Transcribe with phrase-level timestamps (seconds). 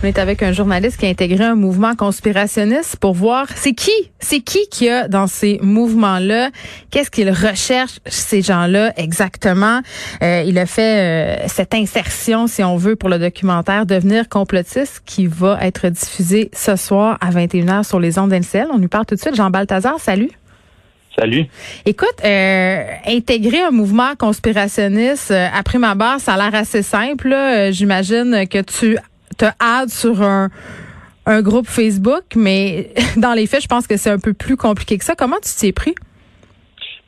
[0.00, 3.90] On est avec un journaliste qui a intégré un mouvement conspirationniste pour voir c'est qui,
[4.20, 6.50] c'est qui qui a dans ces mouvements-là,
[6.92, 9.80] qu'est-ce qu'ils recherchent ces gens-là exactement?
[10.22, 15.02] Euh, il a fait euh, cette insertion, si on veut, pour le documentaire Devenir complotiste
[15.04, 18.68] qui va être diffusé ce soir à 21h sur les ondes d'NCL.
[18.72, 19.34] On lui parle tout de suite.
[19.34, 20.30] Jean Balthazar, salut.
[21.18, 21.46] Salut.
[21.84, 27.32] Écoute, euh, intégrer un mouvement conspirationniste, euh, après ma barre, ça a l'air assez simple.
[27.32, 28.96] Euh, J'imagine que tu
[29.36, 30.48] te hâtes sur un,
[31.26, 34.98] un groupe Facebook, mais dans les faits, je pense que c'est un peu plus compliqué
[34.98, 35.14] que ça.
[35.14, 35.94] Comment tu t'y es pris?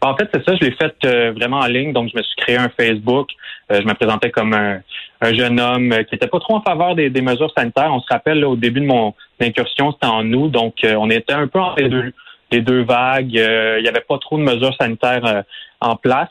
[0.03, 2.37] En fait, c'est ça, je l'ai fait euh, vraiment en ligne, donc je me suis
[2.37, 3.29] créé un Facebook.
[3.71, 4.81] Euh, je me présentais comme un,
[5.21, 7.91] un jeune homme euh, qui était pas trop en faveur des, mesures sanitaires.
[7.93, 11.49] On se rappelle, au début de mon incursion, c'était en août, donc on était un
[11.49, 12.13] peu entre les deux,
[12.51, 13.33] les deux vagues.
[13.33, 15.45] Il y avait pas trop de mesures sanitaires
[15.81, 16.29] en place.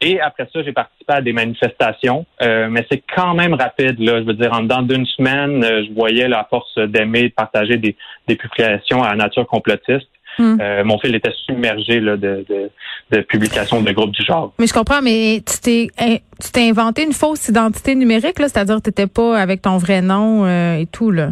[0.00, 3.98] Et après ça, j'ai participé à des manifestations, Euh, mais c'est quand même rapide.
[3.98, 7.34] Là, je veux dire, en dedans d'une semaine, euh, je voyais la force d'aimer, de
[7.34, 7.94] partager des,
[8.26, 10.08] des publications à la nature complotiste.
[10.38, 10.56] Hmm.
[10.60, 12.70] Euh, mon fil était submergé là, de, de,
[13.10, 14.54] de publications de groupes du genre.
[14.58, 18.48] Mais je comprends, mais tu t'es hein, tu t'es inventé une fausse identité numérique, là,
[18.48, 21.30] c'est-à-dire que tu n'étais pas avec ton vrai nom euh, et tout, là.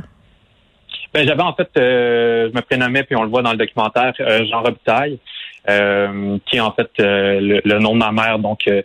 [1.15, 4.13] Ben, j'avais en fait, euh, je me prénommais, puis on le voit dans le documentaire,
[4.21, 5.19] euh, Jean Robitaille,
[6.47, 8.39] qui est en fait euh, le, le nom de ma mère.
[8.39, 8.83] Donc, euh,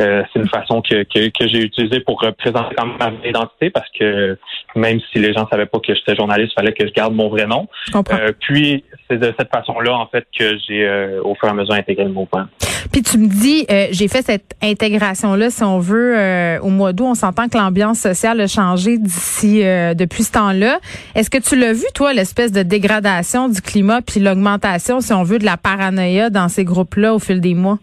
[0.00, 3.70] euh, c'est une façon que, que, que j'ai utilisée pour représenter quand même ma identité,
[3.70, 4.36] parce que
[4.74, 7.28] même si les gens savaient pas que j'étais journaliste, il fallait que je garde mon
[7.28, 7.68] vrai nom.
[7.94, 11.54] Euh, puis, c'est de cette façon-là, en fait, que j'ai, euh, au fur et à
[11.54, 12.46] mesure, intégré le mouvement.
[12.94, 16.92] Puis tu me dis, euh, j'ai fait cette intégration-là, si on veut, euh, au mois
[16.92, 17.06] d'août.
[17.08, 20.78] On s'entend que l'ambiance sociale a changé d'ici, euh, depuis ce temps-là.
[21.16, 25.24] Est-ce que tu l'as vu, toi, l'espèce de dégradation du climat, puis l'augmentation, si on
[25.24, 27.80] veut, de la paranoïa dans ces groupes-là au fil des mois?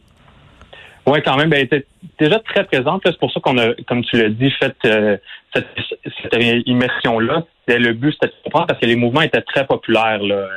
[1.05, 1.85] Oui, quand même, ben, elle était
[2.17, 3.01] déjà très présente.
[3.03, 5.17] C'est pour ça qu'on a, comme tu l'as dit, fait euh,
[5.53, 5.67] cette,
[6.21, 7.43] cette immersion-là.
[7.67, 10.23] Le but, c'était de comprendre parce que les mouvements étaient très populaires.
[10.23, 10.47] Là.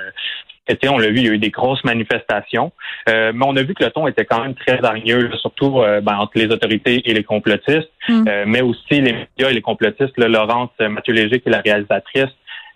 [0.66, 2.72] Été, on l'a vu, il y a eu des grosses manifestations.
[3.08, 6.00] Euh, mais on a vu que le ton était quand même très hargneux, surtout euh,
[6.00, 8.24] ben, entre les autorités et les complotistes, Mm.
[8.28, 10.16] Euh, mais aussi les médias et les complotistes.
[10.18, 12.28] Là, Laurence Mathieu-Léger, qui est la réalisatrice,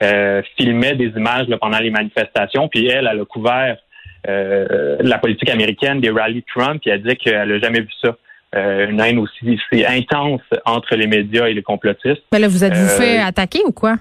[0.03, 2.69] euh, filmait des images là, pendant les manifestations.
[2.69, 3.77] Puis elle, elle a couvert
[4.29, 8.17] euh, la politique américaine, des rallyes Trump, puis elle dit qu'elle n'a jamais vu ça.
[8.57, 12.23] Euh, une haine aussi c'est intense entre les médias et les complotistes.
[12.33, 13.97] Ben là, vous êtes-vous Euh, fait attaquer ou quoi?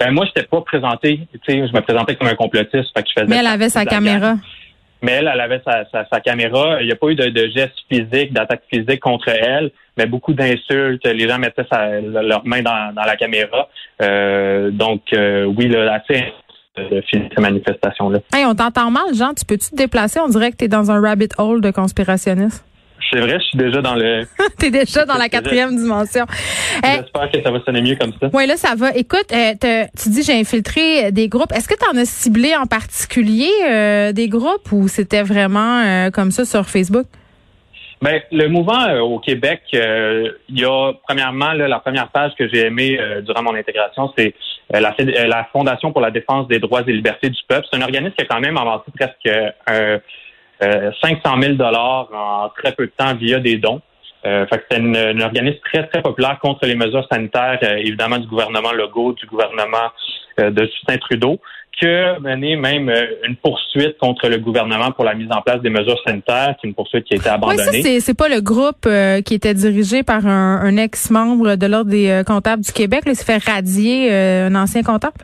[0.00, 3.02] Ben moi, je n'étais pas présenté, tu sais, je me présentais comme un complotiste, fait
[3.02, 4.34] que je faisais Mais elle avait sa caméra.
[5.02, 6.80] Mais elle, elle avait sa, sa, sa caméra.
[6.80, 10.32] Il n'y a pas eu de, de gestes physiques, d'attaque physique contre elle, mais beaucoup
[10.32, 11.04] d'insultes.
[11.06, 13.68] Les gens mettaient sa, leurs mains dans, dans la caméra.
[14.00, 16.32] Euh, donc, euh, oui, là, assez
[16.76, 18.20] de filmer ces manifestations-là.
[18.34, 19.34] Hey, on t'entend mal, Jean.
[19.34, 20.20] Tu peux-tu te déplacer?
[20.20, 22.64] On dirait que tu es dans un rabbit hole de conspirationniste.
[23.10, 24.26] C'est vrai, je suis déjà dans le...
[24.58, 26.24] tu es déjà dans la quatrième dimension.
[26.82, 28.28] Hey, J'espère que ça va sonner mieux comme ça.
[28.32, 28.90] Oui, là, ça va.
[28.94, 31.52] Écoute, euh, tu dis j'ai infiltré des groupes.
[31.52, 36.10] Est-ce que tu en as ciblé en particulier euh, des groupes ou c'était vraiment euh,
[36.10, 37.06] comme ça sur Facebook?
[38.04, 42.32] Ben, le mouvement euh, au Québec, euh, il y a premièrement là, la première page
[42.38, 44.34] que j'ai aimée euh, durant mon intégration, c'est
[44.74, 47.66] euh, la, euh, la Fondation pour la défense des droits et libertés du peuple.
[47.70, 49.98] C'est un organisme qui a quand même avancé presque euh, euh,
[50.60, 53.80] 500 000 dollars en très peu de temps via des dons.
[54.26, 57.76] Euh, fait que c'est une- un organisme très, très populaire contre les mesures sanitaires, euh,
[57.76, 59.90] évidemment, du gouvernement Legault, du gouvernement
[60.40, 61.38] euh, de Justin Trudeau,
[61.78, 65.60] qui a mené même euh, une poursuite contre le gouvernement pour la mise en place
[65.60, 67.82] des mesures sanitaires, qui est une poursuite qui a été Oui, abandonnée.
[67.82, 71.90] ça, c'est, pas le groupe euh, qui était dirigé par un, un ex-membre de l'Ordre
[71.90, 73.04] des euh, comptables du Québec.
[73.04, 75.16] Là, il s'est fait radier euh, un ancien comptable?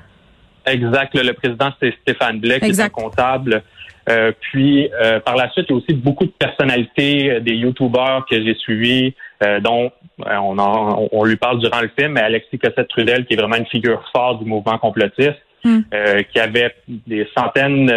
[0.66, 1.14] Exact.
[1.14, 2.84] Le, le président, c'est Stéphane Blais, qui Exact.
[2.84, 3.62] est un comptable.
[4.08, 7.52] Euh, puis, euh, par la suite, il y a aussi beaucoup de personnalités, euh, des
[7.54, 12.22] YouTubers que j'ai suivis, euh, dont on, en- on lui parle durant le film, mais
[12.22, 15.80] Alexis Cossette-Trudel, qui est vraiment une figure forte du mouvement complotiste, Hmm.
[15.92, 17.90] euh, qui avait des centaines,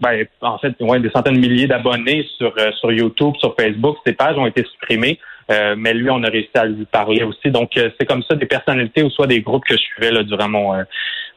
[0.00, 3.96] ben, en fait, ouais, des centaines de milliers d'abonnés sur, euh, sur YouTube, sur Facebook.
[4.06, 5.18] Ces pages ont été supprimées.
[5.50, 7.50] Euh, mais lui, on a réussi à lui parler aussi.
[7.50, 10.22] Donc, euh, c'est comme ça des personnalités ou soit des groupes que je suivais là,
[10.22, 10.82] durant mon, euh,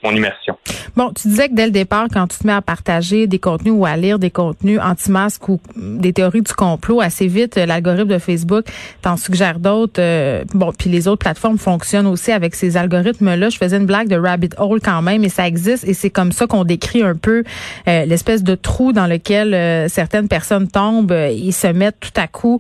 [0.04, 0.58] mon immersion.
[0.96, 3.74] Bon, tu disais que dès le départ, quand tu te mets à partager des contenus
[3.76, 8.10] ou à lire des contenus anti-masques ou des théories du complot, assez vite, euh, l'algorithme
[8.10, 8.66] de Facebook
[9.02, 10.00] t'en suggère d'autres.
[10.00, 13.50] euh, bon, puis les autres plateformes fonctionnent aussi avec ces algorithmes-là.
[13.50, 16.32] Je faisais une blague de rabbit hole quand même, et ça existe, et c'est comme
[16.32, 17.44] ça qu'on décrit un peu
[17.88, 21.16] euh, l'espèce de trou dans lequel euh, certaines personnes tombent.
[21.32, 22.60] Ils se mettent tout à coup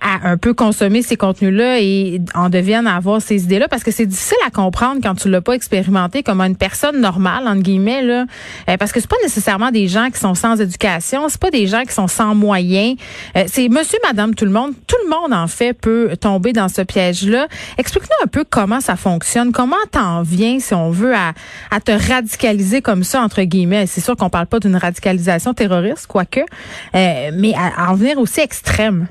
[0.00, 3.68] à un peu consommer consommer ces contenus-là et en deviennent à avoir ces idées-là?
[3.68, 7.48] Parce que c'est difficile à comprendre quand tu l'as pas expérimenté comme une personne normale
[7.48, 8.26] entre guillemets là
[8.68, 11.66] euh, parce que c'est pas nécessairement des gens qui sont sans éducation, c'est pas des
[11.66, 12.96] gens qui sont sans moyens,
[13.36, 16.68] euh, c'est monsieur madame tout le monde, tout le monde en fait peut tomber dans
[16.68, 17.48] ce piège-là.
[17.78, 21.32] Explique-nous un peu comment ça fonctionne, comment t'en viens si on veut à,
[21.80, 23.86] te radicaliser comme ça entre guillemets?
[23.86, 28.40] C'est sûr qu'on parle pas d'une radicalisation terroriste quoique, euh, mais à en venir aussi
[28.40, 29.06] extrême.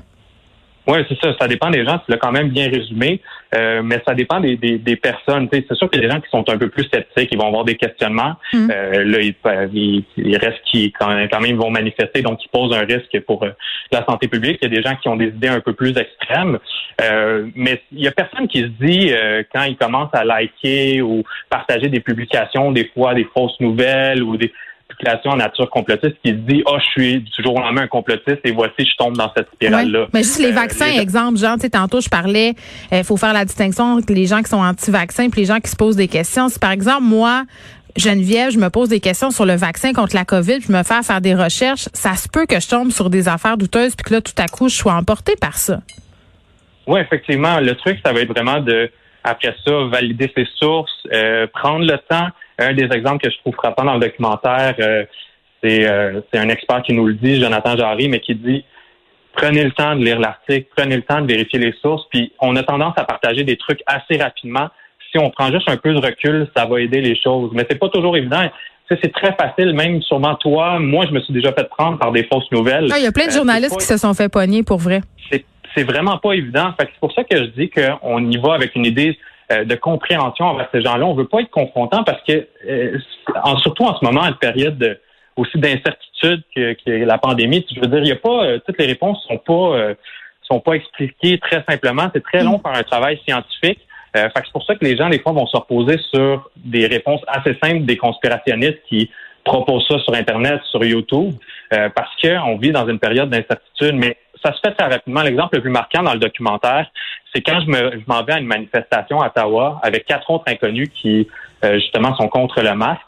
[0.86, 1.34] Oui, c'est ça.
[1.40, 1.98] Ça dépend des gens.
[1.98, 3.20] Tu l'as quand même bien résumé,
[3.54, 5.48] euh, mais ça dépend des, des, des personnes.
[5.50, 7.46] C'est sûr qu'il y a des gens qui sont un peu plus sceptiques, ils vont
[7.46, 8.34] avoir des questionnements.
[8.52, 8.70] Mm.
[8.70, 9.18] Euh, là,
[9.72, 13.18] il, il, reste qui quand même, quand même vont manifester, donc qui posent un risque
[13.20, 13.50] pour euh,
[13.92, 14.58] la santé publique.
[14.60, 16.58] Il y a des gens qui ont des idées un peu plus extrêmes,
[17.00, 21.00] euh, mais il y a personne qui se dit euh, quand ils commencent à liker
[21.00, 24.52] ou partager des publications, des fois des fausses nouvelles ou des
[24.84, 27.86] spéculation en nature complotiste qui se dit oh je suis du jour au lendemain un
[27.86, 30.06] complotiste et voici je tombe dans cette spirale là.
[30.12, 32.54] Mais juste les euh, vaccins exemple genre tu sais tantôt je parlais
[32.92, 35.60] il euh, faut faire la distinction entre les gens qui sont anti-vaccins et les gens
[35.60, 36.48] qui se posent des questions.
[36.48, 37.44] Si par exemple moi
[37.96, 41.00] Geneviève, je me pose des questions sur le vaccin contre la COVID, je me fais
[41.04, 44.14] faire des recherches, ça se peut que je tombe sur des affaires douteuses puis que
[44.14, 45.80] là tout à coup je sois emportée par ça.
[46.86, 48.90] Oui, effectivement, le truc ça va être vraiment de
[49.22, 52.28] après ça valider ses sources, euh, prendre le temps
[52.58, 55.04] un des exemples que je trouve frappant dans le documentaire, euh,
[55.64, 58.64] euh, c'est un expert qui nous le dit, Jonathan Jarry, mais qui dit
[59.34, 62.54] prenez le temps de lire l'article, prenez le temps de vérifier les sources, puis on
[62.56, 64.68] a tendance à partager des trucs assez rapidement.
[65.10, 67.50] Si on prend juste un peu de recul, ça va aider les choses.
[67.52, 68.48] Mais c'est pas toujours évident.
[68.88, 70.78] C'est très facile, même sûrement toi.
[70.78, 72.88] Moi, je me suis déjà fait prendre par des fausses nouvelles.
[72.92, 75.00] Ah, il y a plein de euh, journalistes qui se sont fait pogner pour vrai.
[75.74, 76.72] C'est vraiment pas évident.
[76.78, 79.18] c'est pour ça que je dis qu'on y va avec une idée
[79.50, 81.04] de compréhension envers ces gens-là.
[81.04, 82.98] On veut pas être confrontant parce que, euh,
[83.62, 85.00] surtout en ce moment, une période
[85.36, 88.86] aussi d'incertitude que, la pandémie, je veux dire, il y a pas euh, toutes les
[88.86, 89.94] réponses sont pas
[90.42, 92.10] sont pas expliquées très simplement.
[92.14, 93.80] C'est très long par un travail scientifique.
[94.16, 97.22] Euh, c'est pour ça que les gens, des fois, vont se reposer sur des réponses
[97.26, 99.10] assez simples des conspirationnistes qui
[99.42, 101.32] proposent ça sur Internet, sur YouTube,
[101.70, 103.94] parce qu'on vit dans une période d'incertitude.
[103.94, 105.22] Mais ça se fait très rapidement.
[105.22, 106.86] L'exemple le plus marquant dans le documentaire,
[107.34, 110.90] c'est quand je me m'en vais à une manifestation à Ottawa avec quatre autres inconnus
[110.94, 111.28] qui
[111.64, 113.00] euh, justement sont contre le masque.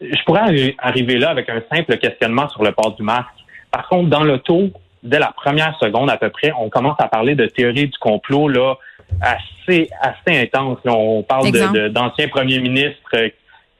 [0.00, 3.28] Je pourrais arriver là avec un simple questionnement sur le port du masque.
[3.70, 4.70] Par contre, dans l'auto,
[5.02, 8.48] dès la première seconde à peu près, on commence à parler de théorie du complot
[8.48, 8.74] là
[9.20, 10.78] assez assez intense.
[10.86, 11.50] on parle
[11.90, 13.30] d'anciens premiers ministres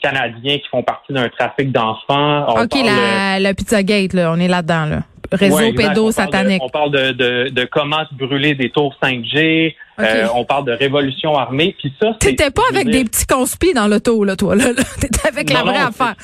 [0.03, 2.47] canadiens qui font partie d'un trafic d'enfants.
[2.63, 4.87] OK, la, la Pizzagate, là, on est là-dedans.
[4.87, 4.99] Là
[5.35, 6.63] réseau pédo-satanique.
[6.63, 9.75] On parle de, de, de, comment brûler des tours 5G.
[10.01, 11.75] Euh, on parle de révolution armée.
[11.79, 14.57] Puis ça, T'étais pas avec des petits conspis dans l'auto, là, toi.
[14.57, 14.65] Là,
[15.01, 16.15] T'étais avec la vraie affaire.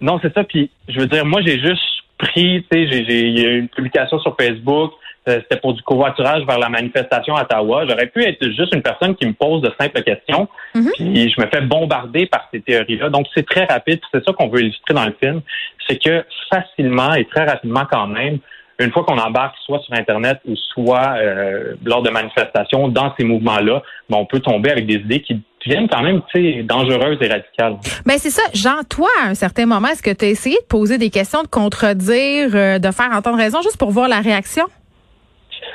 [0.00, 0.44] Non, c'est ça.
[0.44, 1.82] Puis je veux dire, moi, j'ai juste
[2.18, 4.92] pris, tu sais, j'ai, il y a une publication sur Facebook.
[5.28, 7.84] Euh, c'était pour du covoiturage vers la manifestation à Ottawa.
[7.86, 10.90] J'aurais pu être juste une personne qui me pose de simples questions, mhm.
[10.94, 13.10] puis je me fais bombarder par ces théories-là.
[13.10, 14.00] Donc, c'est très rapide.
[14.12, 15.40] C'est ça qu'on veut illustrer dans le film.
[15.88, 18.38] C'est que facilement et très rapidement quand même,
[18.80, 23.24] une fois qu'on embarque soit sur Internet ou soit euh, lors de manifestations dans ces
[23.24, 26.22] mouvements-là, ben, on peut tomber avec des idées qui deviennent quand même
[26.64, 27.76] dangereuses et radicales.
[28.06, 28.42] Ben c'est ça.
[28.54, 31.42] Jean, toi, à un certain moment, est-ce que tu as essayé de poser des questions,
[31.42, 34.64] de contredire, euh, de faire entendre raison juste pour voir la réaction?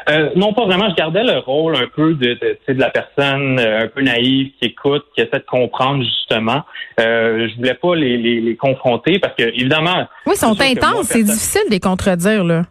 [0.09, 0.89] Euh, non, pas vraiment.
[0.89, 4.51] Je gardais le rôle un peu de, de, de la personne euh, un peu naïve
[4.59, 6.63] qui écoute, qui essaie de comprendre justement.
[6.99, 10.07] Euh, je voulais pas les, les, les, confronter parce que évidemment.
[10.25, 11.07] Oui, ils sont intenses.
[11.07, 12.63] C'est difficile de les contredire là.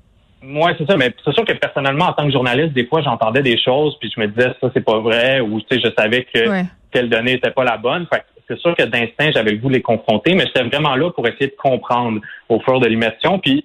[0.45, 3.43] Moi, c'est ça, mais c'est sûr que personnellement, en tant que journaliste, des fois, j'entendais
[3.43, 6.25] des choses, puis je me disais ça, c'est pas vrai, ou tu sais, je savais
[6.25, 8.07] que telle donnée n'était pas la bonne.
[8.13, 11.11] Fait c'est sûr que d'instinct, j'avais le goût de les confronter, mais j'étais vraiment là
[11.11, 13.39] pour essayer de comprendre au fur de l'immersion.
[13.39, 13.65] Puis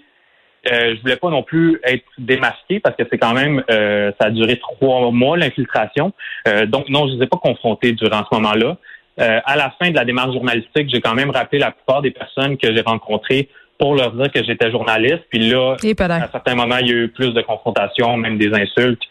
[0.71, 4.27] euh, je voulais pas non plus être démasqué parce que c'est quand même euh, ça
[4.27, 6.13] a duré trois mois l'infiltration.
[6.47, 8.77] Euh, donc non, je ne les ai pas confrontés durant ce moment-là.
[9.19, 12.11] Euh, à la fin de la démarche journalistique, j'ai quand même rappelé la plupart des
[12.11, 15.23] personnes que j'ai rencontrées pour leur dire que j'étais journaliste.
[15.29, 19.01] Puis là, à certains moments, il y a eu plus de confrontations, même des insultes,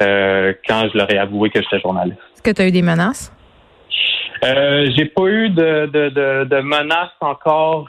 [0.00, 2.18] quand je leur ai avoué que j'étais journaliste.
[2.34, 3.32] Est-ce que tu as eu des menaces?
[4.42, 7.88] Euh, j'ai pas eu de, de, de, de menaces encore.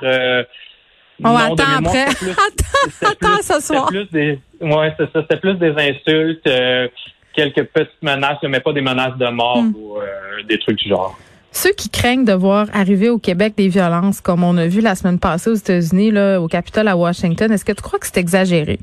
[1.24, 2.06] On non, attend après.
[2.06, 3.88] attends, attends ce soir.
[3.88, 5.22] Plus des, ouais, c'est ça.
[5.22, 6.88] C'était plus des insultes, euh,
[7.34, 9.74] quelques petites menaces, mais pas des menaces de mort hmm.
[9.76, 11.18] ou euh, des trucs du genre.
[11.52, 14.94] Ceux qui craignent de voir arriver au Québec des violences, comme on a vu la
[14.96, 18.18] semaine passée aux États-Unis, là, au Capitole à Washington, est-ce que tu crois que c'est
[18.18, 18.80] exagéré?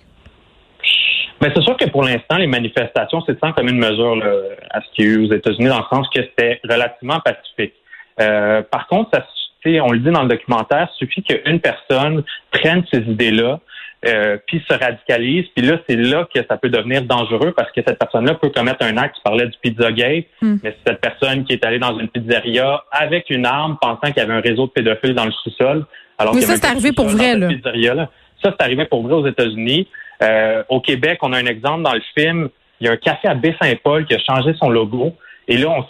[1.43, 4.33] Mais ben, c'est sûr que pour l'instant, les manifestations, c'est sans comme une mesure là,
[4.71, 7.75] à ce qu'il y a eu aux États-Unis, dans le sens que c'était relativement pacifique.
[8.21, 9.27] Euh, par contre, ça
[9.67, 13.61] on le dit dans le documentaire, il suffit qu'une personne prenne ces idées-là,
[14.05, 15.47] euh, puis se radicalise.
[15.55, 18.85] Puis là, c'est là que ça peut devenir dangereux parce que cette personne-là peut commettre
[18.85, 19.17] un acte.
[19.17, 20.57] Tu parlais du Pizzagate, Hmm.
[20.63, 24.17] mais c'est cette personne qui est allée dans une pizzeria avec une arme pensant qu'il
[24.17, 25.87] y avait un réseau de pédophiles dans le sous-sol.
[26.19, 27.49] Alors y ça, c'est arrivé pour vrai, là.
[27.49, 28.11] cette pizzeria-là.
[28.43, 29.87] Ça, c'est arrivé pour vrai aux États-Unis.
[30.23, 32.49] Euh, au Québec, on a un exemple dans le film.
[32.81, 35.15] Il y a un café à Baie-Saint-Paul qui a changé son logo.
[35.49, 35.85] Et là, on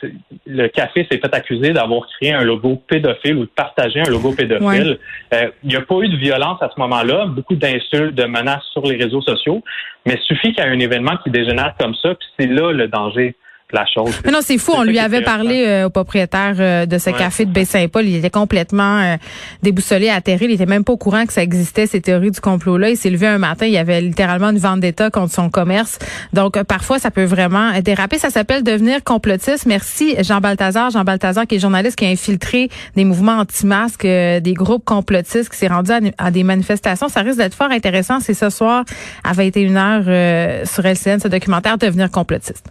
[0.46, 4.32] le café s'est fait accuser d'avoir créé un logo pédophile ou de partager un logo
[4.32, 4.98] pédophile.
[5.34, 8.64] Euh, il n'y a pas eu de violence à ce moment-là, beaucoup d'insultes, de menaces
[8.72, 9.62] sur les réseaux sociaux,
[10.06, 12.72] mais il suffit qu'il y ait un événement qui dégénère comme ça, puis c'est là
[12.72, 13.36] le danger
[13.72, 14.12] la chose.
[14.24, 14.72] Mais non, c'est fou.
[14.76, 17.16] On lui avait parlé euh, au propriétaire euh, de ce Ouais.
[17.18, 18.04] café de Baie-Saint-Paul.
[18.06, 19.16] Il était complètement euh,
[19.62, 20.44] déboussolé, atterré.
[20.46, 22.90] Il était même pas au courant que ça existait, ces théories du complot-là.
[22.90, 25.98] Il s'est levé un matin, il y avait littéralement une vendetta contre son commerce.
[26.32, 28.18] Donc, euh, parfois, ça peut vraiment déraper.
[28.18, 29.66] Ça s'appelle devenir complotiste.
[29.66, 30.90] Merci, Jean Balthazar.
[30.90, 35.50] Jean Balthazar, qui est journaliste, qui a infiltré des mouvements anti-masques, euh, des groupes complotistes,
[35.50, 37.08] qui s'est rendu à, à des manifestations.
[37.08, 38.20] Ça risque d'être fort intéressant.
[38.20, 38.84] C'est ce soir
[39.24, 42.66] à 21h euh, sur LCN, ce documentaire Devenir complotiste.